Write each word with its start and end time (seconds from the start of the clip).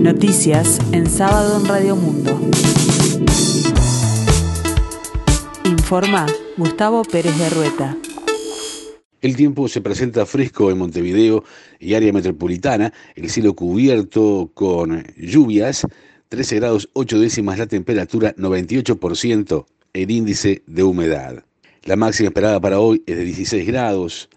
Noticias 0.00 0.80
en 0.92 1.06
sábado 1.06 1.60
en 1.60 1.66
Radio 1.66 1.94
Mundo. 1.94 2.40
Informa 5.66 6.26
Gustavo 6.56 7.02
Pérez 7.02 7.38
de 7.38 7.50
Rueta. 7.50 7.98
El 9.20 9.36
tiempo 9.36 9.68
se 9.68 9.82
presenta 9.82 10.24
fresco 10.24 10.70
en 10.70 10.78
Montevideo 10.78 11.44
y 11.78 11.92
área 11.92 12.14
metropolitana, 12.14 12.94
el 13.14 13.28
cielo 13.28 13.54
cubierto 13.54 14.50
con 14.54 15.04
lluvias, 15.18 15.86
13 16.30 16.56
grados 16.56 16.88
8 16.94 17.18
décimas 17.20 17.58
la 17.58 17.66
temperatura, 17.66 18.34
98% 18.36 19.66
el 19.92 20.10
índice 20.10 20.62
de 20.66 20.82
humedad. 20.82 21.44
La 21.84 21.96
máxima 21.96 22.28
esperada 22.28 22.58
para 22.58 22.80
hoy 22.80 23.02
es 23.06 23.16
de 23.16 23.24
16 23.24 23.66
grados. 23.66 24.30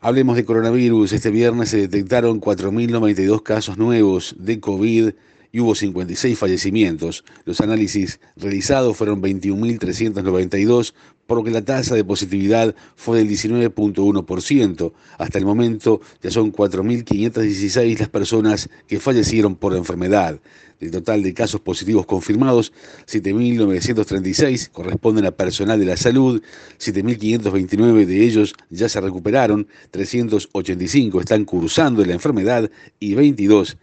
Hablemos 0.00 0.36
de 0.36 0.44
coronavirus. 0.44 1.12
Este 1.12 1.30
viernes 1.30 1.70
se 1.70 1.78
detectaron 1.78 2.40
4.092 2.40 3.42
casos 3.42 3.78
nuevos 3.78 4.34
de 4.38 4.60
COVID 4.60 5.10
y 5.52 5.60
hubo 5.60 5.74
56 5.74 6.38
fallecimientos. 6.38 7.24
Los 7.44 7.60
análisis 7.60 8.20
realizados 8.36 8.96
fueron 8.96 9.22
21.392, 9.22 10.94
por 11.26 11.38
lo 11.38 11.44
que 11.44 11.50
la 11.50 11.64
tasa 11.64 11.94
de 11.94 12.04
positividad 12.04 12.74
fue 12.94 13.18
del 13.18 13.28
19.1%. 13.28 14.92
Hasta 15.18 15.38
el 15.38 15.44
momento 15.44 16.00
ya 16.22 16.30
son 16.30 16.52
4.516 16.52 17.98
las 17.98 18.08
personas 18.08 18.68
que 18.86 19.00
fallecieron 19.00 19.56
por 19.56 19.72
la 19.72 19.78
enfermedad. 19.78 20.40
Del 20.78 20.90
total 20.90 21.22
de 21.22 21.32
casos 21.32 21.62
positivos 21.62 22.04
confirmados, 22.04 22.70
7.936 23.06 24.70
corresponden 24.70 25.24
a 25.24 25.30
personal 25.30 25.80
de 25.80 25.86
la 25.86 25.96
salud, 25.96 26.42
7.529 26.78 28.04
de 28.04 28.22
ellos 28.22 28.54
ya 28.68 28.86
se 28.88 29.00
recuperaron, 29.00 29.66
385 29.90 31.20
están 31.20 31.46
cursando 31.46 32.04
la 32.04 32.12
enfermedad 32.12 32.70
y 33.00 33.14
22 33.14 33.78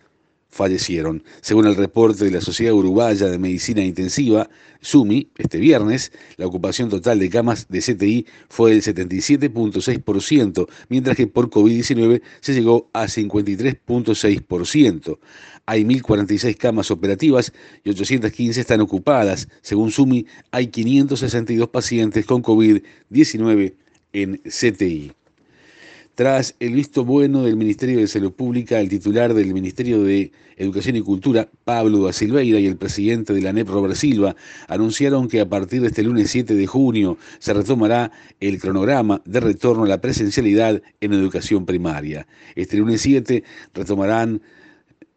fallecieron. 0.54 1.24
Según 1.42 1.68
el 1.68 1.76
reporte 1.76 2.24
de 2.26 2.32
la 2.32 2.40
Sociedad 2.40 2.74
Uruguaya 2.74 3.28
de 3.28 3.38
Medicina 3.40 3.84
Intensiva, 3.84 4.50
SUMI, 4.82 5.30
este 5.38 5.58
viernes, 5.58 6.12
la 6.38 6.46
ocupación 6.46 6.90
total 6.90 7.18
de 7.20 7.30
camas 7.30 7.68
de 7.70 7.80
CTI 7.80 8.28
fue 8.50 8.72
del 8.72 8.84
77.6%, 8.84 10.68
mientras 10.90 11.16
que 11.18 11.26
por 11.28 11.50
COVID-19 11.50 12.22
se 12.42 12.54
llegó 12.54 12.90
a 12.94 13.06
53.6%. 13.06 15.18
Hay 15.66 15.84
1.046 15.84 16.58
camas 16.58 16.92
operativas 16.92 17.52
y 17.84 17.90
815 17.90 18.62
están 18.62 18.82
ocupadas. 18.82 19.48
Según 19.62 19.92
SUMI, 19.92 20.28
hay 20.52 20.68
562 20.68 21.70
pacientes 21.70 22.26
con 22.26 22.44
COVID-19 22.44 23.74
en 24.12 24.42
CTI. 24.44 25.14
Tras 26.16 26.54
el 26.60 26.74
visto 26.74 27.04
bueno 27.04 27.42
del 27.42 27.56
Ministerio 27.56 27.98
de 27.98 28.06
Salud 28.06 28.34
Pública, 28.34 28.80
el 28.80 28.88
titular 28.88 29.34
del 29.34 29.52
Ministerio 29.52 30.04
de 30.04 30.32
Educación 30.58 30.96
y 30.96 31.02
Cultura, 31.02 31.50
Pablo 31.64 32.06
da 32.06 32.14
Silveira, 32.14 32.60
y 32.60 32.68
el 32.68 32.78
presidente 32.78 33.34
de 33.34 33.42
la 33.42 33.52
NEP, 33.52 33.68
Robert 33.68 33.96
Silva, 33.96 34.36
anunciaron 34.68 35.28
que 35.28 35.42
a 35.42 35.50
partir 35.50 35.82
de 35.82 35.88
este 35.88 36.04
lunes 36.04 36.30
7 36.30 36.54
de 36.54 36.68
junio 36.68 37.18
se 37.40 37.56
retomará 37.56 38.12
el 38.40 38.60
cronograma 38.60 39.24
de 39.26 39.40
retorno 39.40 39.86
a 39.86 39.88
la 39.88 40.02
presencialidad 40.02 40.84
en 41.02 41.14
educación 41.14 41.66
primaria. 41.66 42.28
Este 42.56 42.78
lunes 42.78 43.02
7 43.02 43.44
retomarán 43.74 44.40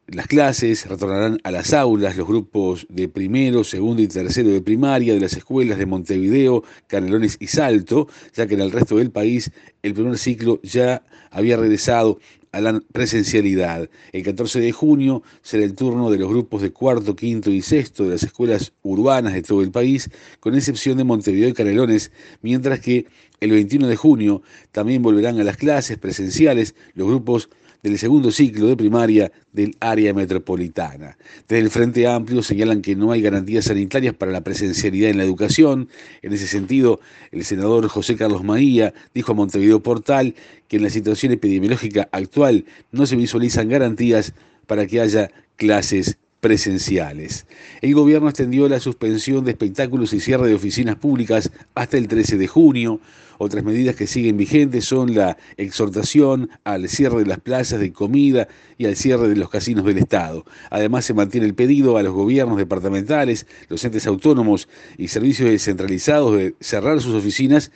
las 0.09 0.29
clases, 0.29 0.87
retornarán 0.87 1.41
a 1.43 1.51
las 1.51 1.73
aulas 1.73 2.17
los 2.17 2.29
grupos 2.29 2.87
de 2.89 3.09
primero, 3.09 3.65
segundo 3.65 4.01
y 4.03 4.07
tercero 4.07 4.51
de 4.51 4.61
primaria 4.61 5.15
de 5.15 5.21
las 5.21 5.33
escuelas 5.33 5.79
de 5.79 5.87
Montevideo, 5.87 6.63
Canelones 6.87 7.37
y 7.41 7.49
Salto, 7.49 8.07
ya 8.33 8.47
que 8.47 8.55
en 8.55 8.61
el 8.61 8.71
resto 8.71 8.99
del 8.99 9.11
país 9.11 9.51
el 9.83 9.95
primer 9.95 10.17
ciclo 10.17 10.61
ya 10.63 11.03
había 11.31 11.57
regresado 11.57 12.21
a 12.53 12.61
la 12.61 12.81
presencialidad. 12.93 13.91
El 14.13 14.23
14 14.23 14.61
de 14.61 14.71
junio 14.71 15.25
será 15.43 15.65
el 15.65 15.75
turno 15.75 16.09
de 16.11 16.19
los 16.19 16.29
grupos 16.29 16.63
de 16.63 16.71
cuarto, 16.71 17.17
quinto 17.17 17.51
y 17.51 17.61
sexto 17.61 18.05
de 18.05 18.11
las 18.11 18.23
escuelas 18.23 18.73
urbanas 18.83 19.35
de 19.35 19.43
todo 19.43 19.61
el 19.61 19.73
país, 19.73 20.09
con 20.39 20.55
excepción 20.55 20.99
de 20.99 21.05
Montevideo 21.05 21.49
y 21.49 21.53
Canelones, 21.53 22.13
mientras 22.43 22.79
que 22.79 23.07
el 23.41 23.51
21 23.51 23.89
de 23.89 23.97
junio 23.97 24.43
también 24.71 25.03
volverán 25.03 25.41
a 25.41 25.45
las 25.45 25.57
clases 25.57 25.99
presenciales 25.99 26.77
los 26.95 27.09
grupos 27.09 27.51
del 27.87 27.99
segundo 28.01 28.33
ciclo 28.33 28.67
de 28.67 28.77
primaria 28.77 29.31
del 29.53 29.77
área 29.79 30.13
metropolitana. 30.13 31.17
Desde 31.49 31.63
el 31.63 31.71
Frente 31.71 32.09
Amplio 32.09 32.43
señalan 32.43 32.83
que 32.83 32.97
no 32.97 33.13
hay 33.13 33.23
garantías 33.23 33.67
sanitarias 33.67 34.13
para 34.13 34.33
la 34.33 34.41
presencialidad 34.41 35.11
en 35.11 35.19
la 35.19 35.23
educación. 35.23 35.89
En 36.23 36.33
ese 36.33 36.49
sentido, 36.49 36.99
el 37.31 37.45
senador 37.45 37.87
José 37.87 38.17
Carlos 38.17 38.43
Maía 38.43 38.93
dijo 39.15 39.31
a 39.31 39.35
Montevideo 39.37 39.85
Portal 39.85 40.35
que 40.67 40.79
en 40.79 40.83
la 40.83 40.91
situación 40.91 41.31
epidemiológica 41.31 42.09
actual 42.11 42.65
no 42.91 43.07
se 43.07 43.15
visualizan 43.15 43.69
garantías 43.69 44.35
para 44.67 44.89
que 44.89 45.01
haya 45.01 45.31
clases 45.55 46.19
presenciales. 46.41 47.47
El 47.83 47.95
gobierno 47.95 48.29
extendió 48.29 48.69
la 48.69 48.81
suspensión 48.81 49.45
de 49.45 49.53
espectáculos 49.53 50.13
y 50.13 50.19
cierre 50.19 50.49
de 50.49 50.55
oficinas 50.55 50.97
públicas 50.97 51.53
hasta 51.77 51.99
el 51.99 52.09
13 52.09 52.37
de 52.37 52.49
junio. 52.49 53.01
Otras 53.39 53.65
medidas 53.65 53.97
que 53.97 54.07
siguen 54.07 54.37
vigentes 54.37 54.85
son 54.85 55.15
la 55.15 55.37
exhortación 55.57 56.51
al 56.65 56.89
cierre 56.89 57.21
de 57.21 57.27
las 57.27 57.41
plazas 57.41 57.81
de 57.81 57.93
comida 57.93 58.49
y 58.79 58.87
al 58.87 58.97
cierre 58.97 59.29
de 59.29 59.37
los 59.37 59.51
casinos 59.51 59.85
del 59.85 59.99
Estado. 59.99 60.45
Además, 60.71 61.05
se 61.05 61.15
mantiene 61.15 61.47
el 61.47 61.55
pedido 61.55 61.97
a 61.97 62.03
los 62.03 62.15
gobiernos 62.15 62.59
departamentales, 62.59 63.47
los 63.69 63.85
entes 63.85 64.07
autónomos 64.07 64.69
y 64.97 65.09
servicios 65.09 65.51
descentralizados 65.51 66.37
de 66.37 66.55
cerrar 66.61 67.01
sus 67.01 67.15
oficinas 67.15 67.71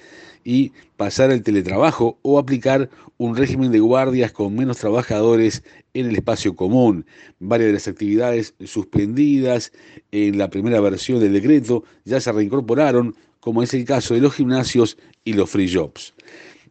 y 0.45 0.73
pasar 0.97 1.31
al 1.31 1.43
teletrabajo 1.43 2.19
o 2.23 2.39
aplicar 2.39 2.89
un 3.19 3.37
régimen 3.37 3.71
de 3.71 3.81
guardias 3.81 4.33
con 4.33 4.55
menos 4.55 4.79
trabajadores 4.79 5.63
en 5.95 6.07
el 6.07 6.17
espacio 6.17 6.57
común. 6.57 7.05
Varias 7.39 7.69
de 7.69 7.73
las 7.75 7.89
actividades 7.89 8.55
suspendidas 8.65 9.73
en 10.11 10.39
la 10.39 10.49
primera 10.49 10.81
versión 10.81 11.21
del 11.21 11.35
decreto 11.35 11.85
ya 12.05 12.21
se 12.21 12.33
reincorporaron, 12.33 13.15
como 13.41 13.63
es 13.63 13.75
el 13.75 13.85
caso 13.85 14.15
de 14.15 14.21
los 14.21 14.35
gimnasios 14.35 14.97
y 15.25 15.33
los 15.33 15.51
free 15.51 15.73
jobs. 15.73 16.15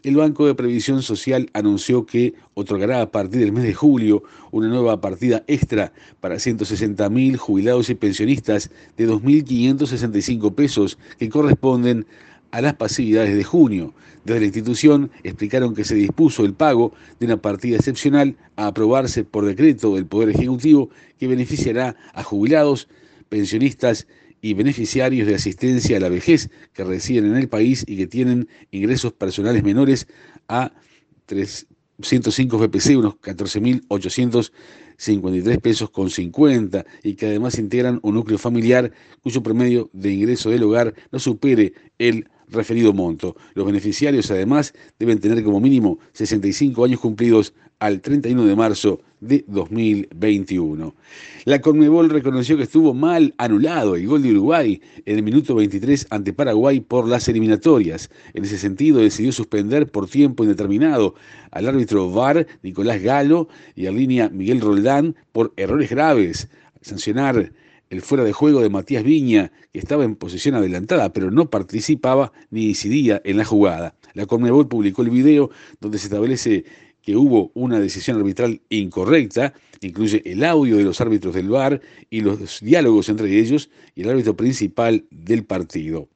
El 0.01 0.15
Banco 0.15 0.47
de 0.47 0.55
Previsión 0.55 1.01
Social 1.01 1.49
anunció 1.51 2.05
que 2.05 2.33
otorgará 2.53 3.01
a 3.01 3.11
partir 3.11 3.41
del 3.41 3.51
mes 3.51 3.65
de 3.65 3.73
julio 3.73 4.23
una 4.51 4.69
nueva 4.69 5.01
partida 5.01 5.43
extra 5.47 5.91
para 6.21 6.35
160.000 6.35 7.35
jubilados 7.35 7.89
y 7.89 7.95
pensionistas 7.95 8.71
de 8.95 9.09
2.565 9.09 10.55
pesos 10.55 10.97
que 11.17 11.27
corresponden 11.27 12.05
a 12.51 12.61
las 12.61 12.75
pasividades 12.75 13.35
de 13.35 13.43
junio. 13.43 13.93
Desde 14.23 14.39
la 14.39 14.45
institución 14.45 15.11
explicaron 15.23 15.75
que 15.75 15.83
se 15.83 15.95
dispuso 15.95 16.45
el 16.45 16.53
pago 16.53 16.93
de 17.19 17.25
una 17.25 17.37
partida 17.37 17.75
excepcional 17.75 18.37
a 18.55 18.67
aprobarse 18.67 19.25
por 19.25 19.45
decreto 19.45 19.95
del 19.95 20.05
Poder 20.05 20.29
Ejecutivo 20.29 20.89
que 21.19 21.27
beneficiará 21.27 21.97
a 22.13 22.23
jubilados, 22.23 22.87
pensionistas 23.27 24.07
y 24.41 24.53
beneficiarios 24.53 25.27
de 25.27 25.35
asistencia 25.35 25.97
a 25.97 25.99
la 25.99 26.07
vejez 26.09 26.49
que 26.73 26.83
residen 26.83 27.27
en 27.27 27.37
el 27.37 27.47
país 27.49 27.83
y 27.87 27.97
que 27.97 28.07
tienen 28.07 28.47
ingresos 28.71 29.13
personales 29.13 29.63
menores 29.63 30.07
a 30.47 30.71
305 31.25 32.57
BPC, 32.57 32.97
unos 32.97 33.15
14.853 33.15 35.61
pesos 35.61 35.89
con 35.89 36.09
50, 36.09 36.85
y 37.03 37.15
que 37.15 37.27
además 37.27 37.59
integran 37.59 37.99
un 38.01 38.15
núcleo 38.15 38.37
familiar 38.37 38.91
cuyo 39.21 39.43
promedio 39.43 39.89
de 39.93 40.11
ingreso 40.11 40.49
del 40.49 40.63
hogar 40.63 40.93
no 41.11 41.19
supere 41.19 41.73
el 41.97 42.29
referido 42.49 42.93
monto. 42.93 43.35
Los 43.53 43.65
beneficiarios 43.65 44.29
además 44.31 44.73
deben 44.99 45.19
tener 45.19 45.43
como 45.43 45.59
mínimo 45.59 45.99
65 46.13 46.85
años 46.85 46.99
cumplidos 46.99 47.53
al 47.79 48.01
31 48.01 48.45
de 48.45 48.55
marzo 48.55 49.01
de 49.21 49.43
2021. 49.47 50.93
La 51.45 51.59
Conmebol 51.61 52.09
reconoció 52.09 52.57
que 52.57 52.63
estuvo 52.63 52.93
mal 52.93 53.33
anulado 53.37 53.95
el 53.95 54.07
gol 54.07 54.21
de 54.21 54.31
Uruguay 54.31 54.81
en 55.05 55.17
el 55.17 55.23
minuto 55.23 55.55
23 55.55 56.07
ante 56.09 56.33
Paraguay 56.33 56.79
por 56.79 57.07
las 57.07 57.27
eliminatorias. 57.27 58.09
En 58.33 58.43
ese 58.43 58.57
sentido 58.57 58.99
decidió 58.99 59.31
suspender 59.31 59.89
por 59.89 60.09
tiempo 60.09 60.43
indeterminado 60.43 61.15
al 61.51 61.67
árbitro 61.67 62.09
VAR 62.11 62.45
Nicolás 62.63 63.01
Galo 63.01 63.47
y 63.75 63.87
a 63.87 63.91
línea 63.91 64.29
Miguel 64.29 64.61
Roldán 64.61 65.15
por 65.31 65.53
errores 65.57 65.89
graves. 65.89 66.49
Sancionar 66.81 67.51
el 67.89 68.01
fuera 68.01 68.23
de 68.23 68.33
juego 68.33 68.61
de 68.61 68.69
Matías 68.69 69.03
Viña, 69.03 69.51
que 69.71 69.79
estaba 69.79 70.03
en 70.03 70.15
posición 70.15 70.55
adelantada, 70.55 71.11
pero 71.11 71.31
no 71.31 71.49
participaba 71.49 72.31
ni 72.51 72.67
decidía 72.67 73.21
en 73.23 73.37
la 73.37 73.45
jugada. 73.45 73.95
La 74.13 74.25
Conmebol 74.25 74.67
publicó 74.67 75.01
el 75.01 75.09
video 75.09 75.49
donde 75.79 75.97
se 75.97 76.07
establece 76.07 76.65
que 77.01 77.15
hubo 77.15 77.51
una 77.53 77.79
decisión 77.79 78.17
arbitral 78.17 78.61
incorrecta, 78.69 79.53
incluye 79.81 80.21
el 80.25 80.43
audio 80.43 80.77
de 80.77 80.83
los 80.83 81.01
árbitros 81.01 81.33
del 81.33 81.49
VAR 81.49 81.81
y 82.09 82.21
los 82.21 82.59
diálogos 82.59 83.09
entre 83.09 83.39
ellos 83.39 83.69
y 83.95 84.03
el 84.03 84.09
árbitro 84.09 84.35
principal 84.35 85.05
del 85.09 85.45
partido. 85.45 86.09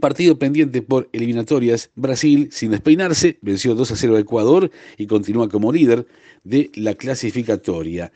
Partido 0.00 0.38
pendiente 0.38 0.80
por 0.80 1.08
eliminatorias, 1.12 1.90
Brasil, 1.96 2.48
sin 2.50 2.70
despeinarse, 2.70 3.38
venció 3.42 3.74
2 3.74 3.90
a 3.90 3.96
0 3.96 4.16
a 4.16 4.20
Ecuador 4.20 4.70
y 4.96 5.06
continúa 5.06 5.48
como 5.48 5.72
líder 5.72 6.06
de 6.44 6.70
la 6.74 6.94
clasificatoria. 6.94 8.12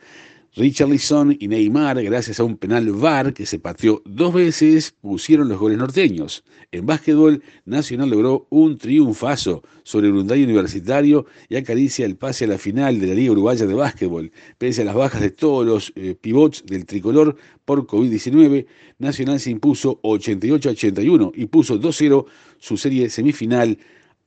Richarlison 0.53 1.37
y 1.39 1.47
Neymar, 1.47 2.03
gracias 2.03 2.41
a 2.41 2.43
un 2.43 2.57
penal 2.57 2.91
VAR 2.91 3.33
que 3.33 3.45
se 3.45 3.57
pateó 3.57 4.01
dos 4.03 4.33
veces, 4.33 4.91
pusieron 4.99 5.47
los 5.47 5.57
goles 5.57 5.77
norteños. 5.77 6.43
En 6.73 6.85
básquetbol, 6.85 7.41
Nacional 7.63 8.09
logró 8.09 8.47
un 8.49 8.77
triunfazo 8.77 9.63
sobre 9.83 10.09
Hyundai 10.09 10.43
Universitario 10.43 11.25
y 11.47 11.55
acaricia 11.55 12.05
el 12.05 12.17
pase 12.17 12.43
a 12.43 12.47
la 12.49 12.57
final 12.57 12.99
de 12.99 13.07
la 13.07 13.13
Liga 13.13 13.31
Uruguaya 13.31 13.65
de 13.65 13.73
Básquetbol. 13.73 14.29
Pese 14.57 14.81
a 14.81 14.85
las 14.85 14.95
bajas 14.95 15.21
de 15.21 15.29
todos 15.29 15.65
los 15.65 15.93
eh, 15.95 16.15
pivots 16.19 16.65
del 16.65 16.85
tricolor 16.85 17.37
por 17.63 17.87
COVID-19, 17.87 18.65
Nacional 18.99 19.39
se 19.39 19.51
impuso 19.51 19.99
88 20.01 20.69
81 20.71 21.31
y 21.33 21.45
puso 21.45 21.79
2-0 21.79 22.25
su 22.59 22.75
serie 22.75 23.09
semifinal 23.09 23.77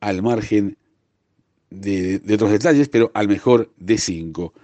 al 0.01 0.23
margen 0.23 0.79
de, 1.69 2.19
de 2.19 2.35
otros 2.35 2.51
detalles, 2.51 2.89
pero 2.89 3.11
al 3.13 3.29
mejor 3.29 3.71
de 3.77 3.99
5. 3.99 4.55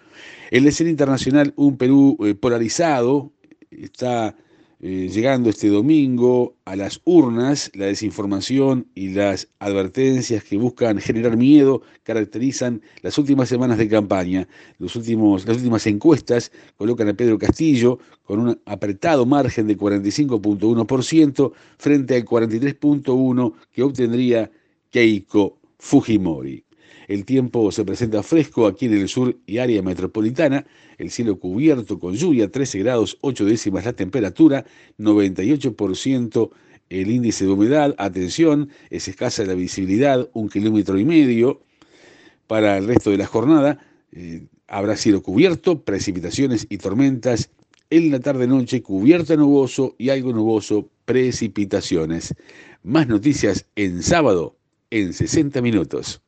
En 0.51 0.65
la 0.65 0.71
escena 0.71 0.91
internacional, 0.91 1.53
un 1.57 1.77
Perú 1.77 2.17
eh, 2.25 2.35
polarizado 2.35 3.33
está 3.71 4.37
eh, 4.83 5.11
llegando 5.13 5.51
este 5.51 5.69
domingo 5.69 6.57
a 6.65 6.75
las 6.75 7.03
urnas. 7.05 7.71
La 7.75 7.85
desinformación 7.87 8.87
y 8.95 9.11
las 9.11 9.49
advertencias 9.59 10.43
que 10.43 10.57
buscan 10.57 10.99
generar 10.99 11.37
miedo 11.37 11.83
caracterizan 12.03 12.81
las 13.03 13.19
últimas 13.19 13.51
semanas 13.51 13.77
de 13.77 13.89
campaña. 13.89 14.49
Los 14.79 14.97
últimos, 14.97 15.47
las 15.47 15.59
últimas 15.59 15.87
encuestas 15.87 16.51
colocan 16.77 17.09
a 17.09 17.15
Pedro 17.15 17.39
Castillo 17.39 17.99
con 18.25 18.41
un 18.41 18.61
apretado 18.65 19.27
margen 19.27 19.67
de 19.67 19.77
45.1% 19.77 21.53
frente 21.77 22.17
al 22.17 22.25
43.1% 22.25 23.53
que 23.71 23.83
obtendría 23.83 24.51
Keiko 24.91 25.59
Fujimori. 25.79 26.65
El 27.11 27.25
tiempo 27.25 27.73
se 27.73 27.85
presenta 27.85 28.23
fresco 28.23 28.69
aquí 28.69 28.87
en 28.87 28.93
el 28.93 29.09
sur 29.09 29.37
y 29.45 29.59
área 29.59 29.83
metropolitana. 29.83 30.65
El 30.97 31.11
cielo 31.11 31.41
cubierto 31.41 31.99
con 31.99 32.15
lluvia, 32.15 32.49
13 32.49 32.79
grados 32.79 33.19
8 33.23 33.47
décimas 33.47 33.85
la 33.85 33.95
temperatura, 33.95 34.65
98% 34.97 36.51
el 36.89 37.11
índice 37.11 37.47
de 37.47 37.51
humedad. 37.51 37.97
Atención, 37.99 38.69
es 38.91 39.09
escasa 39.09 39.45
la 39.45 39.55
visibilidad, 39.55 40.31
un 40.35 40.49
kilómetro 40.49 41.01
y 41.01 41.05
medio. 41.05 41.63
Para 42.47 42.79
el 42.79 42.87
resto 42.87 43.11
de 43.11 43.17
la 43.17 43.27
jornada 43.27 43.85
eh, 44.13 44.47
habrá 44.69 44.95
cielo 44.95 45.21
cubierto, 45.21 45.83
precipitaciones 45.83 46.69
y 46.71 46.79
tormentas. 46.79 47.51
En 47.91 48.13
la 48.13 48.21
tarde-noche 48.21 48.83
cubierto 48.83 49.37
nuboso 49.37 49.97
y 49.99 50.11
algo 50.11 50.33
nuboso, 50.33 50.89
precipitaciones. 51.07 52.37
Más 52.85 53.09
noticias 53.09 53.67
en 53.75 54.05
sábado 54.05 54.57
en 54.91 55.13
60 55.13 55.61
minutos. 55.61 56.23